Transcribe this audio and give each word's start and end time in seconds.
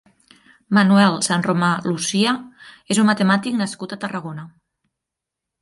Manuel 0.77 1.17
Sanromà 1.27 1.69
Lucía 1.89 2.33
és 2.95 3.03
un 3.03 3.09
matemàtic 3.11 3.61
nascut 3.63 3.97
a 3.99 4.03
Tarragona. 4.07 4.51